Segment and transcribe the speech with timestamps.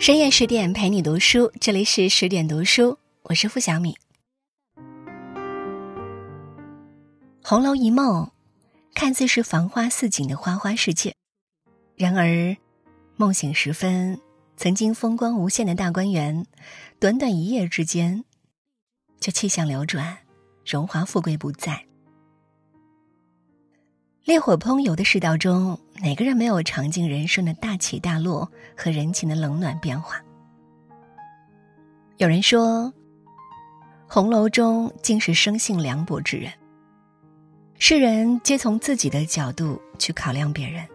[0.00, 3.98] 深夜十点陪你读书，这里是十点读书，我是付小米。
[7.44, 8.24] 《红楼一梦》
[8.94, 11.14] 看似是繁花似锦的花花世界，
[11.96, 12.56] 然而
[13.16, 14.18] 梦醒时分，
[14.56, 16.46] 曾经风光无限的大观园，
[16.98, 18.24] 短短一夜之间，
[19.20, 20.16] 就气象流转，
[20.64, 21.89] 荣华富贵不在。
[24.30, 30.22] 烈火烹油的世道中，哪个人没有尝尽人生的大起大落和人情的冷暖变化？
[32.18, 32.94] 有人说，
[34.06, 36.48] 红楼中尽是生性凉薄之人。
[37.80, 40.86] 世人皆从自己的角度去考量别人，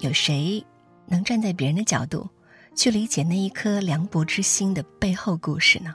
[0.00, 0.64] 有谁
[1.04, 2.26] 能站在别人的角度
[2.74, 5.94] 去理解那一颗凉薄之心的背后故事呢？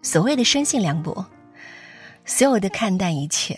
[0.00, 1.22] 所谓的生性凉薄，
[2.24, 3.54] 所有的看淡一切。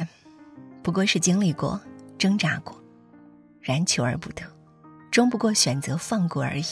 [0.83, 1.81] 不过是经历过、
[2.17, 2.77] 挣扎过，
[3.61, 4.43] 然求而不得，
[5.11, 6.65] 终不过选择放过而已。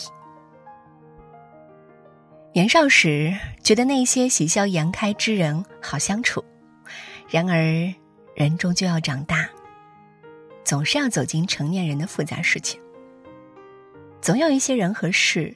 [2.55, 6.43] 年少时觉得那些喜笑颜开之人好相处，
[7.29, 7.61] 然而
[8.35, 9.47] 人终究要长大，
[10.65, 12.79] 总是要走进成年人的复杂世界。
[14.23, 15.55] 总有一些人和事，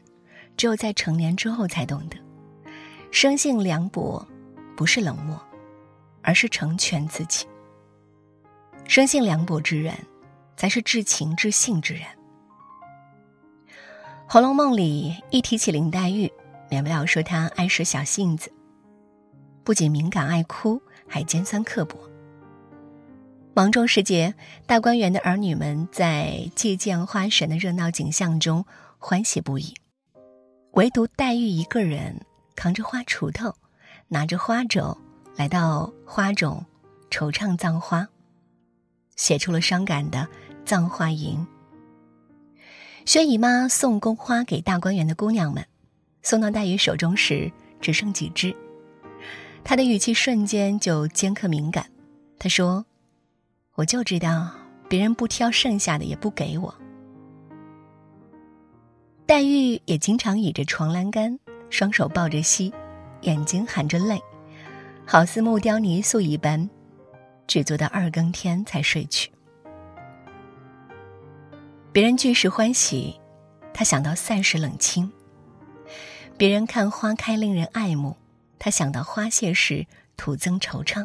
[0.59, 2.19] 只有在成年之后才懂得，
[3.11, 4.25] 生性凉薄，
[4.77, 5.41] 不是冷漠，
[6.20, 7.47] 而是成全自己。
[8.91, 9.94] 生性凉薄之人，
[10.56, 12.02] 才是至情至性之人。
[14.27, 16.28] 《红楼梦》里一提起林黛玉，
[16.69, 18.50] 免不了说她爱使小性子，
[19.62, 21.96] 不仅敏感爱哭，还尖酸刻薄。
[23.55, 24.34] 芒种时节，
[24.66, 28.66] 大观园的儿女们在祭见花神的热闹景象中
[28.98, 29.72] 欢喜不已，
[30.72, 33.55] 唯独黛玉一个人扛着花锄头，
[34.08, 34.98] 拿着花帚
[35.36, 36.66] 来到花冢，
[37.08, 38.08] 惆怅葬花。
[39.21, 40.19] 写出了伤感的
[40.65, 41.47] 《葬花吟》。
[43.05, 45.63] 薛姨妈送宫花给大观园的姑娘们，
[46.23, 48.57] 送到黛玉手中时只剩几枝，
[49.63, 51.85] 她的语气瞬间就尖刻敏感。
[52.39, 52.86] 她说
[53.77, 54.51] ：“我就知道
[54.89, 56.75] 别人不挑剩下的也不给我。”
[59.29, 61.39] 黛玉也经常倚着床栏杆，
[61.69, 62.73] 双手抱着膝，
[63.20, 64.19] 眼睛含着泪，
[65.05, 66.70] 好似木雕泥塑一般。
[67.50, 69.28] 只做到二更天才睡去。
[71.90, 73.18] 别人聚时欢喜，
[73.74, 75.11] 他想到散时冷清；
[76.36, 78.16] 别人看花开令人爱慕，
[78.61, 79.84] 他想到花谢时
[80.16, 81.05] 徒增惆怅。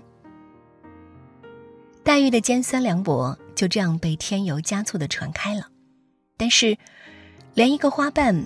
[2.04, 5.68] 黛玉的尖酸凉薄就这样被添油加醋的传开了。
[6.38, 6.78] 但是，
[7.56, 8.46] 连一个花瓣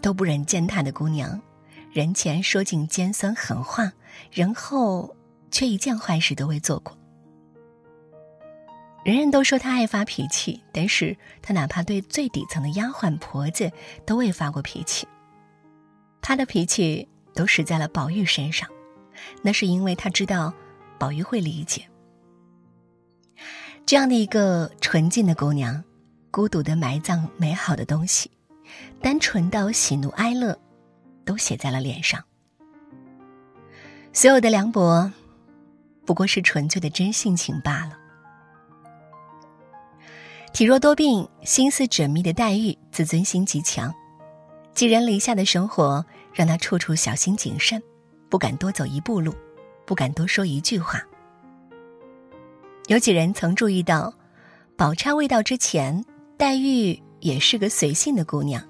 [0.00, 1.42] 都不忍践踏的姑娘，
[1.90, 3.92] 人前说尽尖酸狠话，
[4.30, 5.16] 人后
[5.50, 6.96] 却一件坏事都未做过。
[9.02, 13.72] 人人都说他爱发脾气，但是他哪怕对最底层的丫鬟婆子
[14.04, 15.08] 都未发过脾气。
[16.20, 18.68] 他的脾气都使在了宝玉身上，
[19.42, 20.52] 那是因为他知道
[20.98, 21.86] 宝玉会理解。
[23.86, 25.82] 这样的一个纯净的姑娘，
[26.30, 28.30] 孤独的埋葬美好的东西，
[29.00, 30.56] 单纯到喜怒哀乐，
[31.24, 32.22] 都写在了脸上。
[34.12, 35.10] 所有的凉薄，
[36.04, 37.96] 不过是纯粹的真性情罢了。
[40.52, 43.94] 体弱多病、心思缜密的黛玉，自尊心极强，
[44.74, 47.80] 寄人篱下的生活让她处处小心谨慎，
[48.28, 49.32] 不敢多走一步路，
[49.86, 51.00] 不敢多说一句话。
[52.88, 54.12] 有几人曾注意到，
[54.76, 56.04] 宝钗未到之前，
[56.36, 58.62] 黛玉也是个随性的姑娘，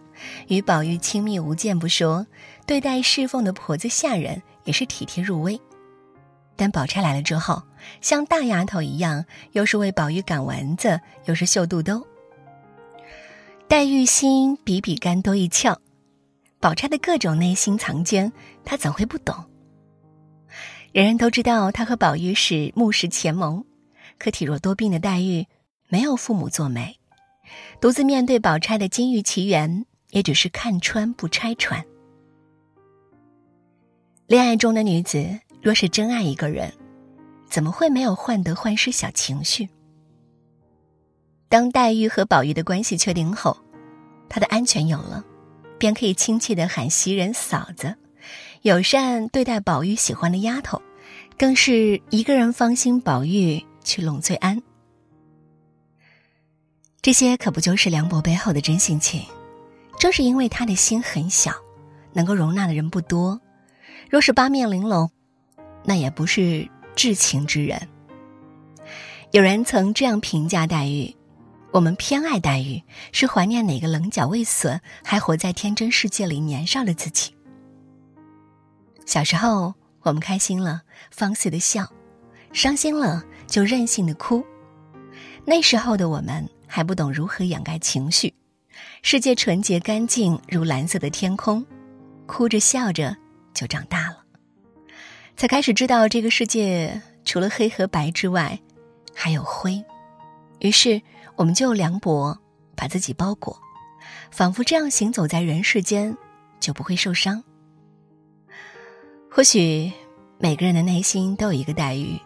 [0.48, 2.24] 与宝玉亲密无间不说，
[2.66, 5.58] 对待侍奉的婆子下人也是体贴入微。
[6.60, 7.62] 但宝钗来了之后，
[8.03, 12.06] 像大丫头一样，又是为宝玉赶蚊子，又是绣肚兜。
[13.66, 15.75] 黛玉心比比干多一窍，
[16.59, 18.31] 宝钗的各种内心藏奸，
[18.62, 19.34] 她怎会不懂？
[20.93, 23.65] 人人都知道她和宝玉是木石前盟，
[24.19, 25.47] 可体弱多病的黛玉
[25.88, 26.94] 没有父母做媒，
[27.81, 31.83] 独自面对宝钗的金玉奇缘，也只是看穿不拆穿。
[34.27, 35.41] 恋爱中的女子。
[35.62, 36.72] 若是真爱一个人，
[37.48, 39.68] 怎么会没有患得患失小情绪？
[41.48, 43.57] 当黛玉和宝玉的关系确定后，
[44.28, 45.22] 她的安全有了，
[45.78, 47.95] 便可以亲切的喊袭人嫂子，
[48.62, 50.80] 友善对待宝玉喜欢的丫头，
[51.36, 54.62] 更是一个人芳心宝玉去拢最安。
[57.03, 59.22] 这些可不就是梁博背后的真性情？
[59.98, 61.53] 正是因为他的心很小，
[62.15, 63.39] 能够容纳的人不多，
[64.09, 65.10] 若是八面玲珑。
[65.84, 67.88] 那也不是至情之人。
[69.32, 71.15] 有人曾这样评价黛玉：
[71.72, 72.82] 我们偏爱黛玉，
[73.12, 77.34] 是怀念哪个棱角未损、还活在天真世界里年少的自己。
[79.06, 81.84] 小时候，我们开心了，放肆的笑；
[82.53, 84.44] 伤心了，就任性的哭。
[85.44, 88.33] 那时候的我们还不懂如何掩盖情绪，
[89.03, 91.65] 世界纯洁干净如蓝色的天空，
[92.26, 93.16] 哭着笑着
[93.54, 94.20] 就长大了，
[95.41, 98.60] 才开始知道这个世界除了黑和白之外，
[99.15, 99.83] 还有灰。
[100.59, 101.01] 于是。
[101.34, 102.37] 我们就凉薄，
[102.77, 103.59] 把自己包裹，
[104.31, 106.15] 仿佛这样行走在人世间，
[106.60, 107.42] 就不会受伤。
[109.31, 109.91] 或许
[110.37, 112.21] 每个人的内心都有一个黛玉，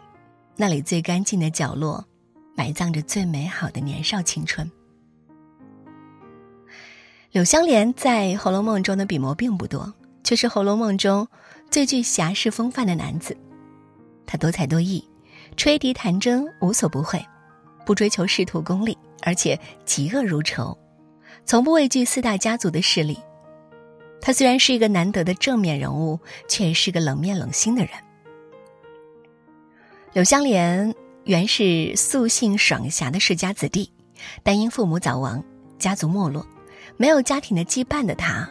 [0.57, 2.05] 那里最干净的角落，
[2.57, 4.69] 埋葬着最美好的年少青春。
[7.31, 9.95] 柳湘莲在《红楼梦》中的笔墨并不多，
[10.25, 11.29] 却是《红楼梦》中
[11.75, 13.37] 最具侠士风范的男子。
[14.27, 15.03] 他多才多艺，
[15.57, 17.21] 吹笛弹筝无所不会。
[17.85, 20.79] 不追求仕途功利，而且嫉恶如仇，
[21.45, 23.19] 从不畏惧四大家族的势力。
[24.21, 27.91] 他虽然是一个难得的正面人物，却是个冷面冷心的人。
[30.13, 30.95] 柳湘莲
[31.25, 33.91] 原是素性爽侠的世家子弟，
[34.45, 35.43] 但因父母早亡，
[35.77, 36.47] 家族没落，
[36.97, 38.49] 没有家庭的羁绊的他，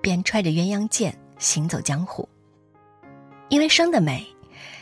[0.00, 2.28] 便揣着鸳鸯剑行走江湖。
[3.48, 4.26] 因为生得美，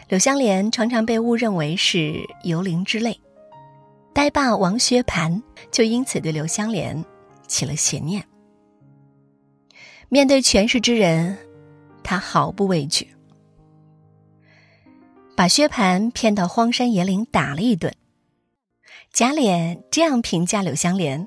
[0.08, 3.20] 柳湘莲常常被误认为是游灵之类。
[4.12, 7.04] 呆霸王薛蟠就因此对柳香莲
[7.46, 8.24] 起了邪念。
[10.08, 11.36] 面对权势之人，
[12.02, 13.08] 他毫不畏惧，
[15.36, 17.92] 把薛蟠骗到荒山野岭打了一顿。
[19.12, 21.26] 贾琏这样评价柳香莲：“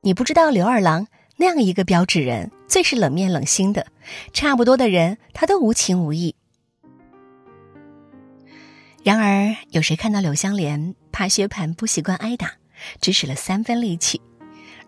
[0.00, 1.06] 你不知道刘二郎
[1.36, 3.86] 那样一个标致人，最是冷面冷心的，
[4.32, 6.34] 差不多的人他都无情无义。”
[9.04, 12.54] 然而，有谁看到柳湘莲怕薛蟠不习惯挨打，
[12.98, 14.22] 只使了三分力气？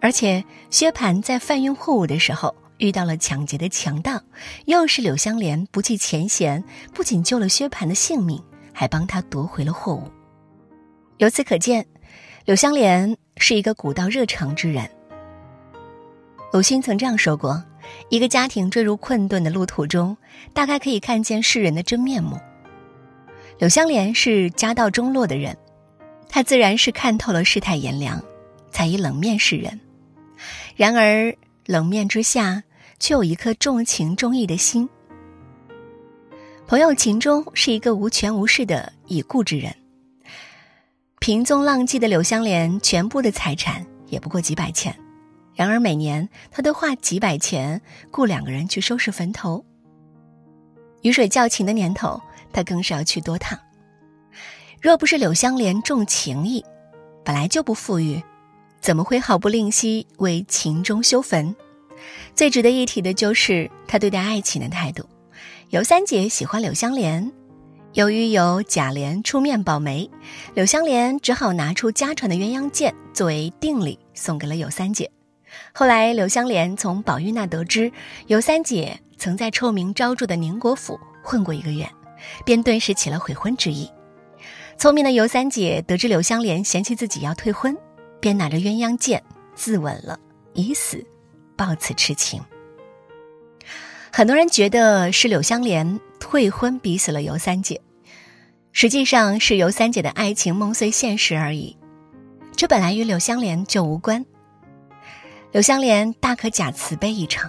[0.00, 4.18] 而且，薛蟠在贩运货物的时候遇到了抢劫的强盗，
[4.64, 6.64] 又是柳湘莲不计前嫌，
[6.94, 8.42] 不仅救了薛蟠的性命，
[8.72, 10.10] 还帮他夺回了货物。
[11.18, 11.86] 由此可见，
[12.46, 14.90] 柳湘莲是一个古道热肠之人。
[16.50, 17.62] 鲁迅曾这样说过
[18.08, 20.16] ：“一个家庭坠入困顿的路途中，
[20.52, 22.38] 大概可以看见世人的真面目。”
[23.58, 25.56] 柳湘莲是家道中落的人，
[26.28, 28.22] 她自然是看透了世态炎凉，
[28.70, 29.80] 才以冷面示人。
[30.76, 31.34] 然而
[31.66, 32.62] 冷面之下，
[32.98, 34.88] 却有一颗重情重义的心。
[36.66, 39.74] 朋友秦钟是一个无权无势的已故之人。
[41.20, 44.94] 平踪浪迹的柳湘莲，全部的财产也不过几百钱，
[45.54, 47.80] 然而每年他都花几百钱
[48.10, 49.64] 雇两个人去收拾坟头。
[51.02, 52.20] 雨水较勤的年头。
[52.54, 53.58] 他更是要去多趟。
[54.80, 56.64] 若不是柳湘莲重情义，
[57.24, 58.22] 本来就不富裕，
[58.80, 61.52] 怎么会毫不吝惜为秦钟修坟？
[62.36, 65.04] 最值得一提的就是他对待爱情的态度。
[65.70, 67.32] 尤三姐喜欢柳湘莲，
[67.94, 70.08] 由于有贾琏出面保媒，
[70.54, 75.10] 柳湘莲只好拿出家传的鸳鸯剑作为定礼送给了尤三姐。
[75.72, 77.92] 后来，柳湘莲从宝玉那得知
[78.26, 81.88] 尤三姐曾在臭名昭著的宁国府混过一个月。
[82.44, 83.90] 便顿时起了悔婚之意。
[84.78, 87.76] 聪明的尤三姐得知柳湘莲嫌弃自己要退婚，
[88.18, 89.22] 便拿着鸳鸯剑
[89.54, 90.18] 自刎了，
[90.54, 91.04] 以死
[91.54, 92.42] 报此痴情。
[94.10, 97.80] 很多人觉得是柳湘莲退婚逼死了尤三姐，
[98.72, 101.76] 实际上是尤三姐的爱情梦碎现实而已。
[102.56, 104.24] 这本来与柳湘莲就无关。
[105.54, 107.48] 柳湘莲大可假慈悲一场，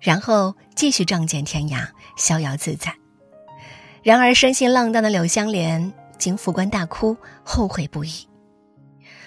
[0.00, 2.92] 然后继续仗剑天涯，逍遥自在。
[4.02, 8.10] 然而，生性浪荡的柳湘莲经副官大哭，后悔不已。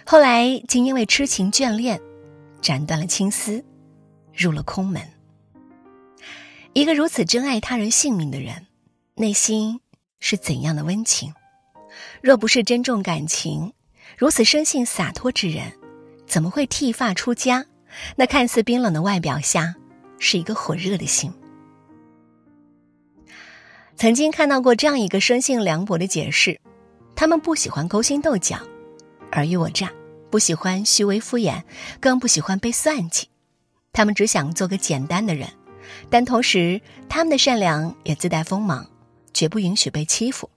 [0.06, 1.98] 后来，竟因为痴情眷恋，
[2.62, 3.63] 斩断了青丝，
[4.34, 5.01] 入了空门。
[6.74, 8.67] 一个如此珍爱他人性命的人，
[9.15, 9.79] 内心
[10.20, 11.34] 是怎样的温情？
[12.22, 13.72] 若不是珍重感情，
[14.17, 15.72] 如此生性洒脱之人，
[16.25, 17.65] 怎么会剃发出家？
[18.16, 19.75] 那看似冰冷的外表下，
[20.20, 21.32] 是一个火热的心。
[23.96, 26.60] 曾经看到过这样一个生性凉薄的解释：
[27.16, 28.58] 他们不喜欢勾心斗角、
[29.32, 29.92] 尔虞我诈，
[30.30, 31.63] 不喜欢虚伪敷衍，
[32.00, 33.27] 更不喜欢被算计。
[33.94, 35.50] 他们只想做个简单的人，
[36.12, 38.88] 但同时他们的善良也自带锋芒，
[39.34, 40.48] 绝不允许被欺负。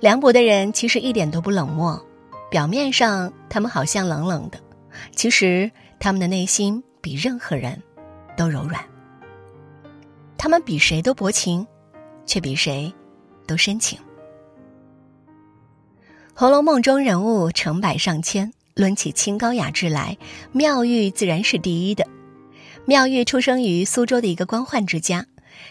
[0.00, 2.04] 凉薄的人其实一点都不冷漠，
[2.50, 4.60] 表面上他们好像冷冷的，
[5.16, 5.70] 其实
[6.02, 7.80] 他们的内心比任何人
[8.36, 8.84] 都柔软。
[10.36, 11.64] 他们比谁都薄情。
[12.24, 12.90] 却比谁
[13.48, 13.98] 都深情。
[16.34, 20.16] 《红楼梦》中人物成百上千，论起清高雅致来，
[20.52, 22.06] 妙玉自然是第一的。
[22.84, 25.26] 妙玉出生于苏州的一个官宦之家，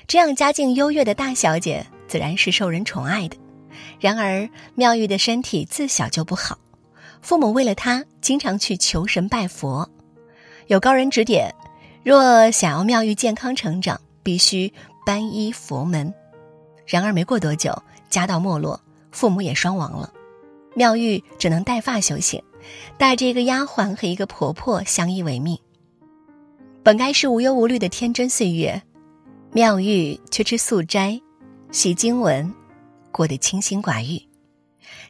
[0.07, 3.37] 这样家境优越的大小姐，自然是受人宠爱的。
[4.01, 6.59] 然而，妙玉的身体自小就不好，
[7.21, 9.89] 父母为了她，经常去求神拜佛。
[10.67, 11.53] 有高人指点，
[12.03, 14.71] 若想要妙玉健康成长，必须
[15.05, 16.13] 皈依佛门。
[16.85, 17.73] 然而没过多久，
[18.09, 18.79] 家道没落，
[19.11, 20.11] 父母也双亡了，
[20.75, 22.41] 妙玉只能带发修行，
[22.97, 25.57] 带着一个丫鬟和一个婆婆相依为命。
[26.83, 28.81] 本该是无忧无虑的天真岁月，
[29.51, 31.19] 妙玉却吃素斋，
[31.71, 32.53] 习经文，
[33.11, 34.21] 过得清心寡欲。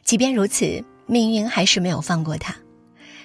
[0.04, 2.54] 即便如此，命运还是没有放过她。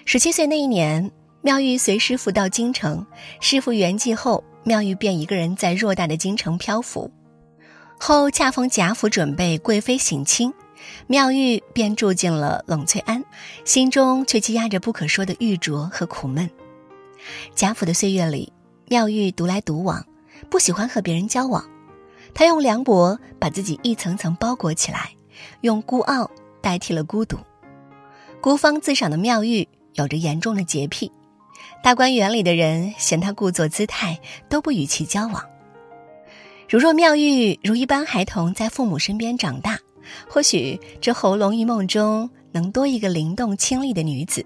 [0.05, 1.11] 十七岁那一年，
[1.47, 3.07] 妙玉随师傅到京城，
[3.39, 7.09] 师傅圆寂后，妙玉便一个人在偌大的京城漂浮。
[7.97, 10.53] 后恰逢贾府准备贵妃省亲，
[11.07, 13.23] 妙玉便住进了冷翠庵，
[13.63, 16.49] 心中却积压着不可说的郁浊和苦闷。
[17.55, 18.51] 贾府的岁月里，
[18.89, 20.05] 妙玉独来独往，
[20.49, 21.63] 不喜欢和别人交往。
[22.33, 25.11] 她用凉薄把自己一层层包裹起来，
[25.61, 26.29] 用孤傲
[26.61, 27.37] 代替了孤独。
[28.41, 31.09] 孤芳自赏的妙玉有着严重的洁癖，
[31.83, 34.19] 大观园里的人嫌她故作姿态，
[34.49, 35.43] 都不与其交往。
[36.69, 39.79] 如若妙玉如一般孩童在父母身边长大，
[40.27, 44.45] 或许这喉咙一梦中能多一个灵动清丽的女子。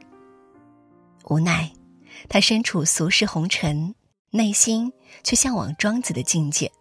[1.26, 1.72] 无奈。
[2.30, 3.96] 她身处俗世红尘，
[4.30, 6.72] 内心却向往庄子的境界，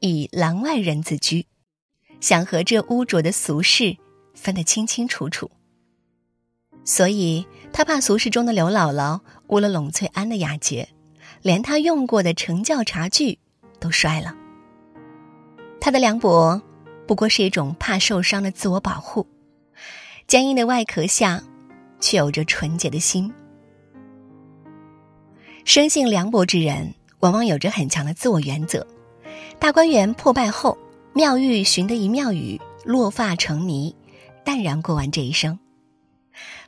[0.00, 1.46] 以廊外人自居，
[2.20, 3.96] 想和这污浊的俗世
[4.34, 5.50] 分得清清楚楚。
[6.84, 9.20] 所以他怕俗世中的刘姥姥
[9.52, 10.88] 污了冷翠庵的雅洁，
[11.42, 13.38] 连他用过的成教茶具
[13.78, 14.34] 都摔了。
[15.78, 16.60] 他的凉薄，
[17.06, 19.26] 不过是一种怕受伤的自我保护，
[20.26, 21.42] 坚硬的外壳下，
[22.00, 23.30] 却有着纯洁的心。
[25.66, 28.86] 生性凉薄之人，往往有着很强的自我原则。
[29.58, 30.78] 大观园破败后，
[31.12, 33.94] 妙玉寻得一妙语，落发成泥，
[34.44, 35.58] 淡然过完这一生。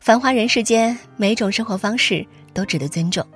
[0.01, 3.27] 繁华人世间，每种生活方式都值得尊重。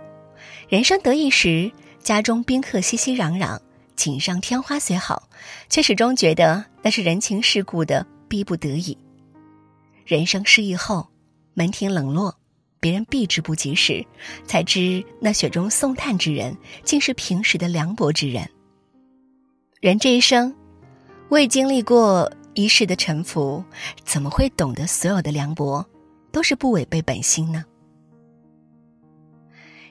[0.69, 1.71] 人生得意时，
[2.03, 3.59] 家中宾客熙熙攘攘，
[3.97, 5.29] 锦上添花虽好，
[5.69, 8.97] 却始终觉得那是人情世故的逼不得已。
[10.07, 11.07] 人生失意后，
[11.55, 12.35] 门庭冷落。
[12.81, 14.07] 别人避之不及时，
[14.47, 18.49] 才知那雪中送炭之人，竟是平时的凉薄之人。
[19.81, 20.55] 人这一生，
[21.29, 23.65] 未经历过一世的沉浮，
[24.05, 25.85] 怎么会懂得所有的凉薄
[26.31, 27.65] 都是不违背本心呢？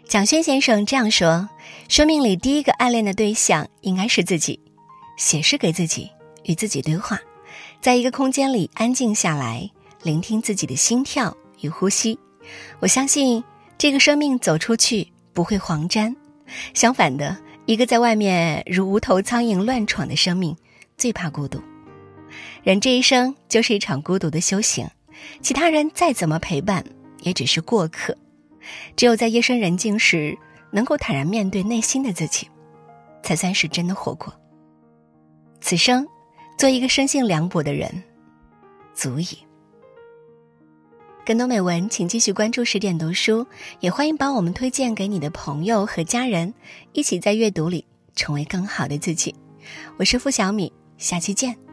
[0.08, 1.50] 蒋勋先生这样说：
[1.90, 4.58] 生命里第一个暗恋的对象应该是自己，
[5.18, 6.10] 写诗给自己，
[6.46, 7.20] 与自己对话，
[7.82, 9.70] 在一个空间里安静下来，
[10.04, 12.18] 聆听自己的心跳与呼吸。
[12.80, 13.44] 我相信，
[13.78, 16.16] 这个生命走出去不会黄沾，
[16.74, 20.56] 相反的，一个在外面如无头苍蝇乱闯的生命，
[20.98, 21.62] 最怕孤独。
[22.64, 24.90] 人这一生就是一场孤独的修行，
[25.42, 26.82] 其他人再怎么陪伴，
[27.24, 28.18] 也只是过客。
[28.96, 30.38] 只有在夜深人静时，
[30.72, 32.50] 能够坦然面对内心的自己，
[33.24, 34.34] 才算是真的活过。
[35.62, 36.08] 此生，
[36.58, 38.04] 做一个生性凉薄的人，
[38.94, 39.38] 足矣。
[41.26, 43.46] 更多美文，请继续关注十点读书，
[43.82, 46.54] 也欢迎把我们推荐给你的朋友和家人，
[46.94, 49.36] 一起在阅读里成为更好的自己。
[49.98, 51.67] 我是付小米，下期见。